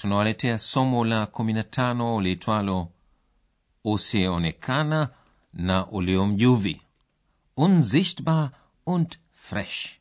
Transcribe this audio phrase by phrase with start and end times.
[0.00, 2.88] tunawaletea somo la 15 liitwalo
[3.84, 5.08] usioonekana
[5.52, 6.80] na uliomjuvi.
[7.56, 8.50] Unsichtbar
[8.86, 9.98] und fresh.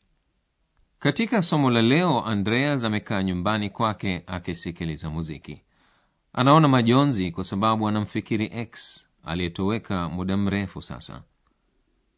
[0.99, 5.61] Katika somo la leo andreas amekaa nyumbani kwake akisikiliza muziki.
[6.33, 11.21] Anaona majonzi kwa sababu anamfikiri x aliyetoweka muda mrefu sasa.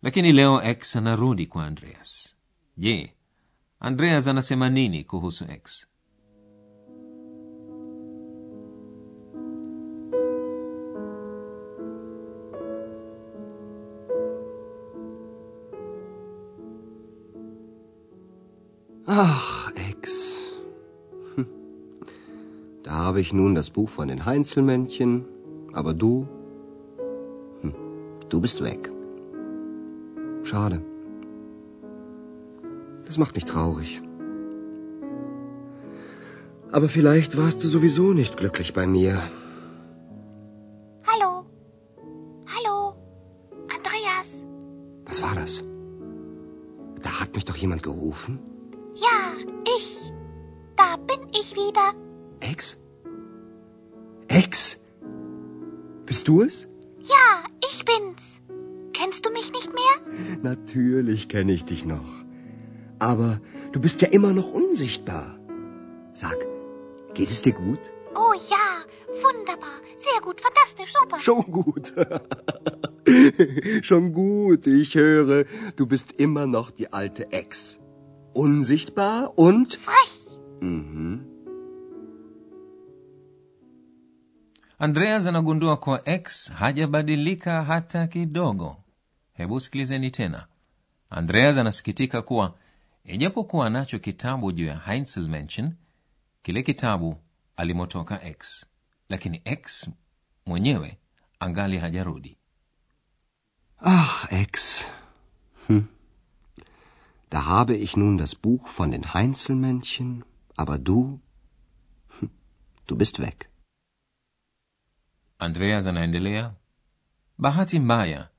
[0.02, 2.36] Lakini leo x anarudi kwa andreas.
[2.78, 3.14] Je
[3.80, 5.88] andreas anasema nini kuhusu x
[23.12, 25.26] habe ich nun das Buch von den Heinzelmännchen,
[25.74, 26.30] aber du,
[27.60, 27.74] hm,
[28.30, 28.90] du bist weg.
[30.44, 30.82] Schade.
[33.04, 34.02] Das macht mich traurig.
[36.72, 39.22] Aber vielleicht warst du sowieso nicht glücklich bei mir.
[41.06, 41.46] Hallo?
[42.56, 42.96] Hallo?
[43.76, 44.46] Andreas?
[45.04, 45.66] Was war das?
[47.02, 48.40] Da hat mich doch jemand gerufen.
[48.96, 49.18] Ja,
[49.78, 50.14] ich.
[50.78, 51.94] Da bin ich wieder.
[52.40, 52.80] Ex?
[54.34, 54.80] Ex?
[56.06, 56.70] Bist du es?
[57.02, 58.40] Ja, ich bin's.
[58.94, 60.40] Kennst du mich nicht mehr?
[60.42, 62.24] Natürlich kenne ich dich noch.
[62.98, 63.42] Aber
[63.74, 65.38] du bist ja immer noch unsichtbar.
[66.14, 66.38] Sag,
[67.14, 67.80] geht es dir gut?
[68.16, 68.86] Oh ja,
[69.22, 69.82] wunderbar.
[69.98, 71.20] Sehr gut, fantastisch, super.
[71.20, 71.94] Schon gut.
[73.86, 75.44] Schon gut, ich höre,
[75.76, 77.80] du bist immer noch die alte Ex.
[78.34, 79.76] Unsichtbar und...
[79.76, 80.38] Frech.
[80.62, 81.31] Mhm.
[84.82, 88.78] Andreas anagundua kuwa x hajabadilika hata kidogo.
[89.34, 90.48] Hebu sikilizeni tena.
[91.10, 92.56] Andreas anasikitika kuwa
[93.04, 95.74] ijapokuwa anacho kitabu juu ya heinzelmention
[96.42, 97.16] kile kitabu
[97.58, 98.66] alimotoka x.
[99.10, 99.90] Lakini x
[100.46, 100.98] mwenyewe
[101.40, 102.38] angali hajarudi.
[103.80, 104.86] Ach, x.
[105.68, 105.84] Hm.
[107.32, 110.24] Da habe ich nun das Buch von den Heinzelmännchen,
[110.58, 111.20] aber du...
[112.20, 112.30] hm,
[112.88, 113.51] Du bist weg.
[115.42, 116.54] Andreas anaendelea
[117.38, 118.30] bahati mbaya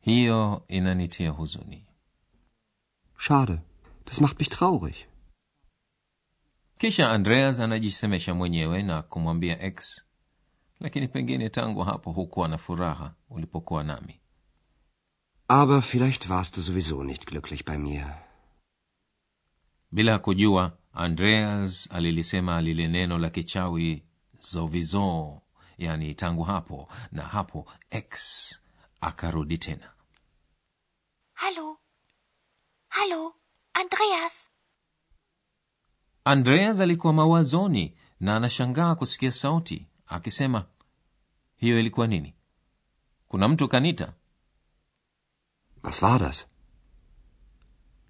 [0.00, 1.86] hiyo inanitia huzuni
[3.16, 3.58] Schade.
[4.06, 4.94] Das macht mich traurig.
[6.78, 10.04] kisha andreas anajisemesha mwenyewe na kumwambia x
[10.80, 14.18] lakini pengine tangu hapo hukuwa na furaha ulipokuwa nami
[15.48, 18.14] Aber vielleicht warst du sowieso nicht glücklich bei mir.
[19.92, 24.02] bila kujua andreas alilisema lile neno la kichawi
[24.38, 25.41] zovizo
[25.84, 28.12] yani tangu hapo na hapo x
[29.00, 29.92] akarudi tena.
[31.34, 31.78] Halo?
[32.88, 33.34] Halo?
[33.74, 34.48] Andreas?
[36.24, 40.66] andreas alikuwa mawazoni na anashangaa kusikia sauti akisema
[41.56, 42.34] hiyo ilikuwa nini?
[43.28, 44.12] Kuna mtu kanita?
[45.82, 46.46] Was war das?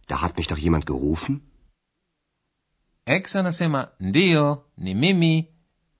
[0.09, 1.41] Da hat mich doch jemand gerufen?
[3.07, 5.49] x anasema ndiyo ni mimi.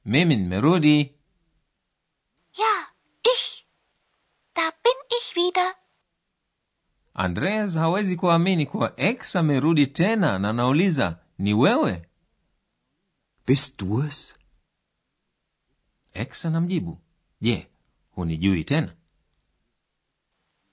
[0.05, 1.15] Mimi nimerudi
[2.55, 2.93] Ja,
[3.35, 3.67] ich.
[4.55, 5.75] Da bin ich wieder.
[7.15, 12.09] Andreas hawezi kuamini kuwa x amerudi tena na anauliza ni wewe
[13.47, 14.37] Bist du es?
[16.15, 16.99] x anamjibu
[17.41, 17.71] je
[18.11, 18.95] hunijui tena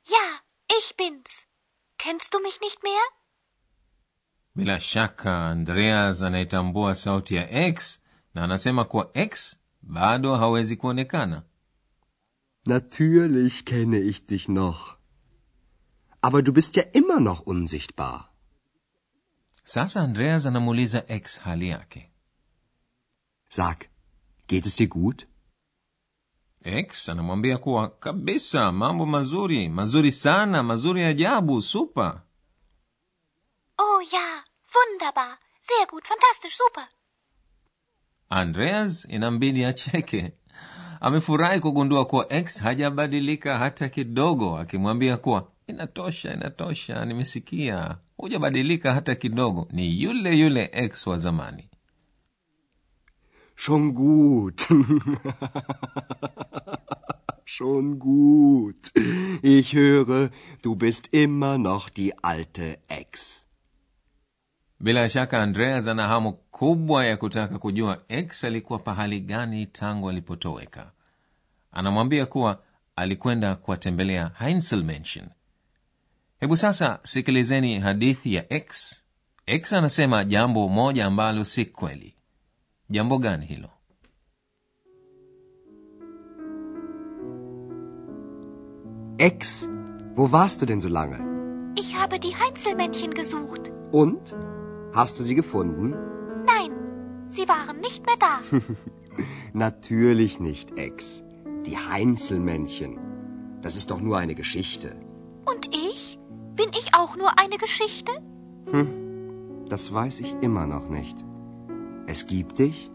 [0.05, 0.39] Ja,
[0.79, 1.45] ich bin's.
[1.97, 3.01] Kennst du mich nicht mehr?
[4.55, 7.99] bila shaka andreas anaitambua sauti ya x
[8.33, 11.43] na anasema kuwa x bado hawezi kuonekana
[12.65, 14.98] Natürlich kenne ich dich noch.
[16.21, 18.25] Aber du bist ja immer noch unsichtbar.
[19.63, 22.11] sasa andreas anamuuliza x hali yake
[23.49, 23.89] Sag,
[24.47, 25.27] geht es dir gut?
[26.63, 32.23] x anamwambia kuwa kabisa mambo mazuri mazuri sana mazuri ajabu supa
[33.77, 34.43] Oh ja,
[34.75, 35.37] wunderbar.
[35.61, 36.87] Sehr gut, fantastisch, super.
[38.29, 40.33] andreas inambidi acheke
[41.01, 47.97] amefurahi kugundua kuwa x hajabadilika hata kidogo akimwambia kuwa inatosha inatosha nimesikia.
[48.17, 49.67] Hujabadilika hata kidogo.
[49.71, 51.69] Ni yule yule x wa zamani.
[53.55, 54.61] Schon gut.
[57.45, 58.91] Schon gut.
[59.43, 60.29] Ich höre,
[60.63, 63.45] du bist immer noch die alte x
[64.81, 70.91] bila shaka andreas ana hamu kubwa ya kutaka kujua x alikuwa pahali gani tangu alipotoweka.
[71.71, 72.63] Anamwambia kuwa
[72.95, 75.27] alikwenda kuwatembelea heinzelmenschen
[76.39, 78.95] hebu sasa sikilizeni hadithi ya x
[79.45, 82.15] x anasema jambo moja ambalo si kweli
[82.89, 83.69] jambo gani hilo
[89.17, 89.67] Ex,
[90.15, 91.19] wo warst du denn so lange?
[91.75, 93.69] Ich habe die Heinzelmännchen gesucht.
[93.91, 94.33] Und?
[94.93, 95.93] Hast du sie gefunden?
[96.45, 96.71] Nein,
[97.27, 98.39] sie waren nicht mehr da.
[99.53, 101.25] Natürlich nicht, Ex.
[101.65, 102.97] Die Heinzelmännchen.
[103.61, 104.95] Das ist doch nur eine Geschichte.
[105.45, 106.18] Und ich?
[106.59, 108.11] Bin ich auch nur eine Geschichte?
[109.69, 111.23] Das weiß ich immer noch nicht.
[112.05, 112.91] Es gibt dich,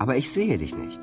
[0.00, 0.98] aber ich sehe dich nicht.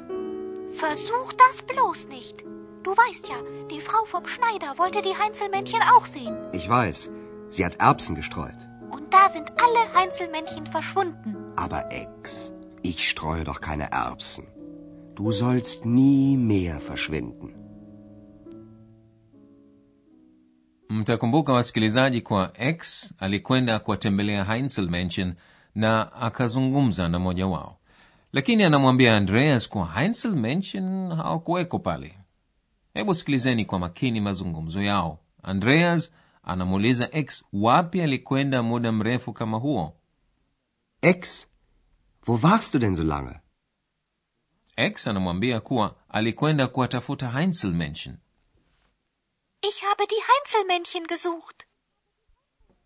[0.72, 2.44] Versuch das bloß nicht.
[2.84, 3.38] Du weißt ja,
[3.72, 6.36] die Frau vom Schneider wollte die Heinzelmännchen auch sehen.
[6.52, 7.12] Ich weiß,
[7.50, 8.68] sie hat Erbsen gestreut.
[8.92, 11.38] Und da sind alle Heinzelmännchen verschwunden.
[11.56, 12.52] Aber Ex,
[12.82, 14.46] ich streue doch keine Erbsen.
[15.16, 17.56] Du sollst nie mehr verschwinden.
[20.90, 25.34] Mtakumbuka wasikilizaji kwa x alikwenda kuwatembelea heinselmenchen
[25.76, 27.78] na akazungumza na mmoja wao.
[28.34, 32.20] Lakini anamwambia andreas kuwa heinselmenchen hawakuweko pale.
[32.94, 35.20] Hebu sikilizeni kwa makini mazungumzo yao.
[35.44, 36.12] Andreas
[36.44, 39.94] anamuuliza x wapi alikwenda muda mrefu kama huo?
[41.02, 41.48] X
[42.28, 43.40] wo warst du denn so lange?
[44.78, 48.18] x anamwambia kuwa alikwenda kuwatafuta heinzelmenschen
[49.70, 51.68] Ich habe die Heinzelmännchen gesucht.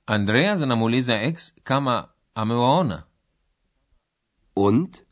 [0.06, 3.04] andreas anamuliza ex kama amewaona
[4.56, 5.06] Und?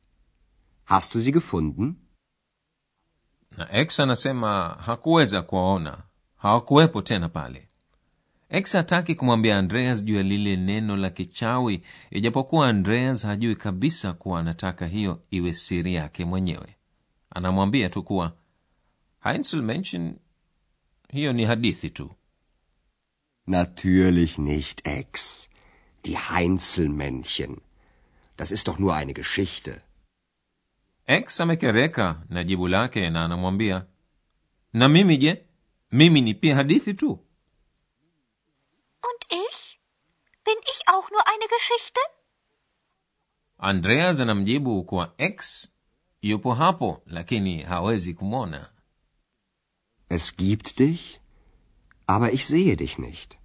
[0.85, 1.95] Hast du sie gefunden?
[3.57, 6.03] na x anasema hakuweza kuwaona
[6.37, 7.67] hawakuwepo tena pale
[8.49, 14.39] x hataki kumwambia andreas juu ya lile neno la kichawi ijapokuwa andreas hajui kabisa kuwa
[14.39, 16.75] anataka hiyo iwe siri yake mwenyewe
[17.29, 18.33] anamwambia tu kuwa
[19.23, 20.15] heinzelmenschen
[21.09, 22.11] hiyo ni hadithi tu
[23.49, 25.49] Natürlich nicht, Ex.
[26.05, 27.61] Die Heinzelmännchen.
[28.35, 29.81] Das ist doch nur eine Geschichte.
[31.07, 33.85] x amekereka na jibu lake na anamwambia
[34.73, 35.45] na mimi je
[35.91, 37.11] mimi ni pia hadithi tu
[39.09, 39.79] Und ich?
[40.45, 41.99] Bin ich auch nur eine Geschichte?
[43.57, 45.67] andreas anamjibu kuwa x
[46.21, 48.71] yupo hapo lakini hawezi kumwona
[50.09, 51.19] Es gibt dich,
[52.05, 53.37] aber ich sehe dich nicht.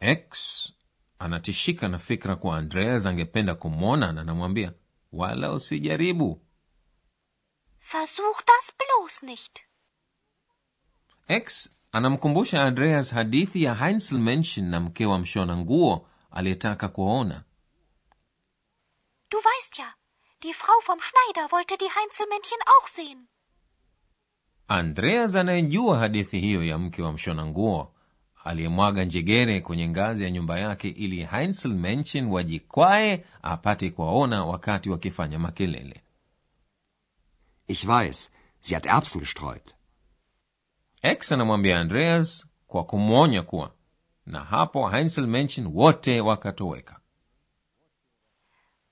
[0.00, 0.72] x
[1.18, 4.72] anatishika na fikra kuwa andreas angependa kumwona na anamwambia
[5.12, 6.40] wala usijaribu
[7.78, 9.60] Versuch das bloß nicht.
[11.28, 17.44] x anamkumbusha andreas hadithi ya heinzelmenschen na mke wa mshona nguo aliyetaka kuwaona
[19.30, 19.94] Du weißt ja,
[20.42, 23.28] die Frau vom Schneider wollte die Heinzelmännchen auch sehen.
[24.76, 27.94] Andreas anayejua hadithi hiyo ya mke wa mshona nguo
[28.44, 36.02] aliyemwaga njegere kwenye ngazi ya nyumba yake ili heinzelmenschen wajikwae apate kuwaona wakati wakifanya makelele
[37.68, 39.74] Ich weiß, sie hat Erbsen gestreut.
[41.02, 43.74] x anamwambia andreas kwa kumwonya kuwa
[44.26, 46.98] na hapo heinzelmenschen wote wakatoweka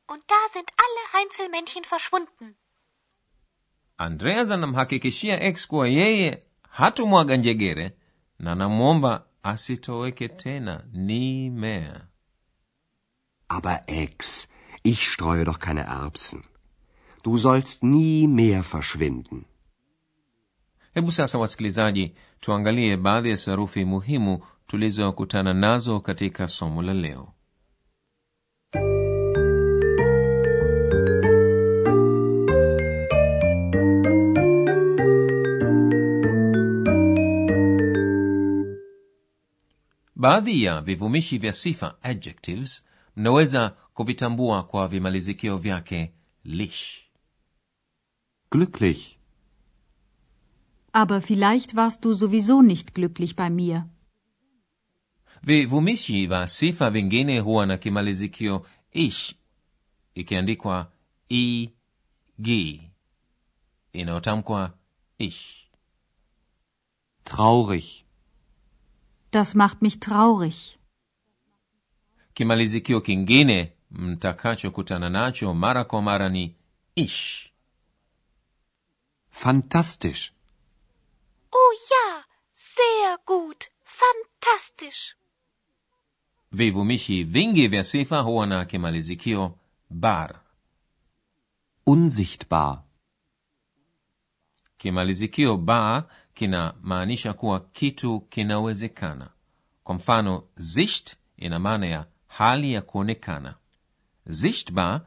[0.08, 2.54] Und da sind alle Heinzelmännchen verschwunden.
[4.00, 7.92] Andreas anamhakikishia x kuwa yeye hatumwaga njegere
[8.38, 12.00] na anamwomba asitoweke tena nie mehr
[13.48, 14.48] Aber Ex,
[14.84, 16.42] ich streue doch keine Erbsen.
[17.24, 19.44] Du sollst nie mehr verschwinden.
[20.94, 27.32] hebu sasa wasikilizaji tuangalie baadhi ya sarufi muhimu tulizokutana nazo katika somo la leo
[40.20, 42.84] baadhi ya vivumishi vya sifa adjectives
[43.16, 46.12] mnaweza kuvitambua kwa vimalizikio vyake
[46.44, 47.06] lish
[48.50, 49.16] Glücklich.
[50.92, 53.84] Aber vielleicht warst du sowieso nicht glücklich bei mir.
[55.42, 59.34] vivumishi vya sifa vingine huwa na kimalizikio ish
[60.14, 60.92] ikiandikwa
[61.28, 61.68] e
[62.38, 62.80] g
[63.92, 64.74] inayotamkwa
[65.18, 65.70] ish
[67.24, 67.84] Traurig.
[69.30, 70.76] Das macht mich traurig.
[72.34, 76.54] kimalizikio kingine mtakachokutana nacho mara kwa mara ni
[76.94, 77.50] ich.
[79.30, 80.32] Fantastisch.
[81.52, 83.70] Oh ja, sehr gut.
[83.84, 85.16] Fantastisch.
[86.52, 89.58] Vivumishi vingi vya sifa huwa na kimalizikio
[89.90, 90.40] bar.
[91.86, 92.82] Unsichtbar.
[94.78, 96.08] Kimalizikio ba
[96.40, 99.30] kinamaanisha kuwa kitu kinawezekana.
[99.84, 103.54] Kwa mfano, sicht ina maana ya hali ya kuonekana.
[104.30, 105.00] Sichtbar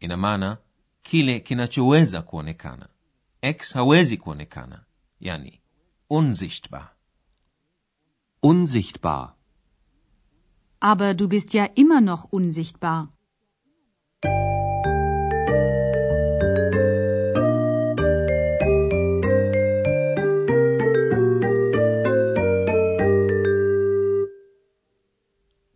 [0.00, 0.58] ina maana
[1.02, 2.88] kile kinachoweza kuonekana.
[3.42, 4.84] X hawezi kuonekana,
[5.20, 5.60] yani
[6.10, 6.90] unsichtbar.
[8.42, 9.34] Unsichtbar.
[10.80, 13.08] Aber du bist ja immer noch unsichtbar.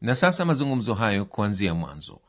[0.00, 2.21] Na sasa mazungumzo hayo kuanzia mwanzo.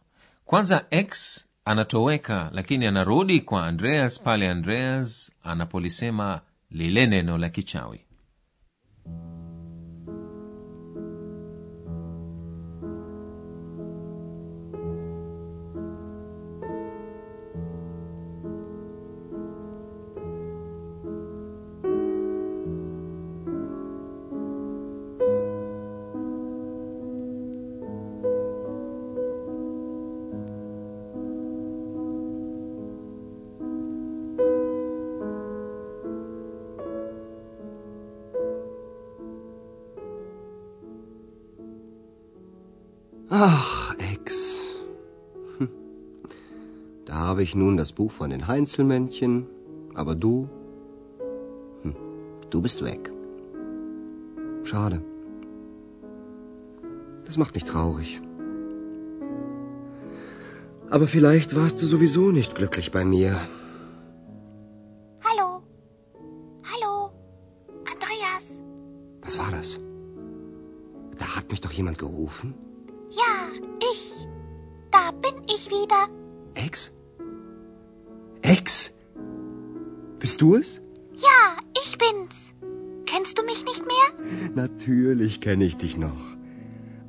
[0.46, 8.06] Kwanza x anatoweka lakini anarudi kwa andreas pale andreas anapolisema lile neno la kichawi
[43.34, 44.76] Ach, Ex.
[45.58, 45.70] Hm.
[47.06, 49.48] Da habe ich nun das Buch von den Heinzelmännchen,
[49.96, 50.50] aber du,
[51.82, 51.96] hm,
[52.50, 53.12] du bist weg.
[54.64, 55.02] Schade.
[57.26, 58.22] Das macht mich traurig.
[60.90, 63.40] Aber vielleicht warst du sowieso nicht glücklich bei mir.
[65.24, 65.64] Hallo.
[66.72, 67.12] Hallo.
[67.94, 68.62] Andreas.
[69.22, 69.80] Was war das?
[71.18, 72.54] Da hat mich doch jemand gerufen.
[75.12, 76.08] Da bin ich wieder.
[76.54, 76.94] Ex?
[78.42, 78.92] Ex?
[80.20, 80.82] Bist du es?
[81.16, 82.54] Ja, ich bin's.
[83.06, 84.52] Kennst du mich nicht mehr?
[84.56, 86.36] Natürlich kenne ich dich noch.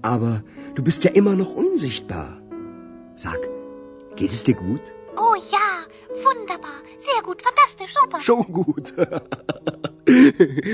[0.02, 0.42] Aber
[0.74, 2.40] du bist ja immer noch unsichtbar.
[3.14, 3.38] Sag,
[4.16, 4.80] geht es dir gut?
[5.16, 5.86] Oh ja,
[6.24, 6.82] wunderbar.
[6.98, 8.20] Sehr gut, fantastisch, super.
[8.20, 8.94] Schon gut.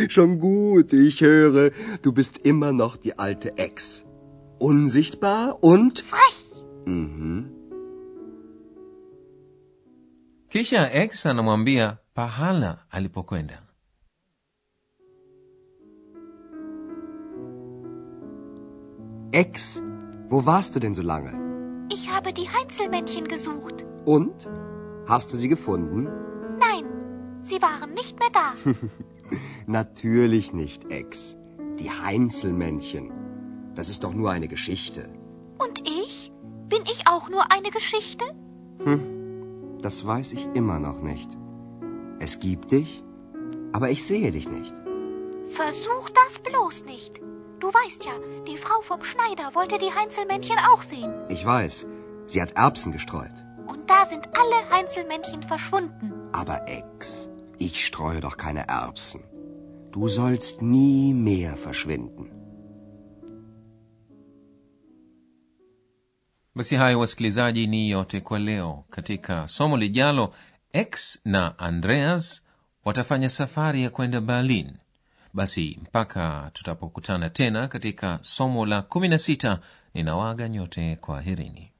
[0.10, 4.04] Schon gut, ich höre, du bist immer noch die alte Ex.
[4.58, 6.00] Unsichtbar und...
[6.00, 6.47] Frech.
[6.88, 7.44] Mhm.
[10.48, 13.62] kisha x anamwambia pahala alipokwenda
[19.32, 19.82] Ex,
[20.30, 21.32] wo warst du denn so lange?
[21.92, 23.84] Ich habe die Heinzelmännchen gesucht.
[24.06, 24.48] Und?
[25.06, 26.08] Hast du sie gefunden?
[26.58, 26.86] Nein,
[27.42, 28.54] sie waren nicht mehr da.
[29.66, 31.36] Natürlich nicht, Ex.
[31.78, 33.12] Die Heinzelmännchen.
[33.74, 35.10] Das ist doch nur eine Geschichte.
[35.58, 36.27] Und ich?
[36.68, 38.24] Bin ich auch nur eine Geschichte?
[39.80, 41.36] Das weiß ich immer noch nicht.
[42.18, 43.02] Es gibt dich,
[43.72, 44.74] aber ich sehe dich nicht.
[45.48, 47.20] Versuch das bloß nicht.
[47.60, 48.12] Du weißt ja,
[48.46, 51.12] die Frau vom Schneider wollte die Heinzelmännchen auch sehen.
[51.28, 51.86] Ich weiß,
[52.26, 53.44] sie hat Erbsen gestreut.
[53.66, 56.12] Und da sind alle Heinzelmännchen verschwunden.
[56.32, 59.24] Aber Ex, ich streue doch keine Erbsen.
[59.90, 62.30] Du sollst nie mehr verschwinden.
[66.58, 70.34] Basi hayo wasikilizaji ni yote kwa leo katika somo lijalo
[70.72, 72.42] x na andreas
[72.84, 74.72] watafanya safari ya kwenda berlin
[75.34, 79.58] basi mpaka tutapokutana tena katika somo la 16
[79.94, 81.72] ninawaga nyote kwa herini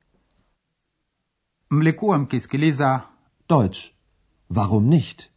[1.70, 3.02] mlikuwa mkisikiliza
[3.49, 3.78] Deutsch.
[4.50, 5.30] Warum nicht?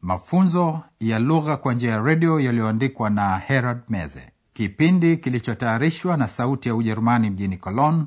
[0.00, 6.68] mafunzo ya lugha kwa njia ya redio yaliyoandikwa na herald meze kipindi kilichotayarishwa na sauti
[6.68, 8.04] ya ujerumani mjini cologne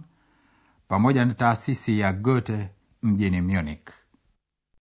[0.88, 2.70] pamoja na taasisi ya goethe
[3.04, 3.90] mjini munich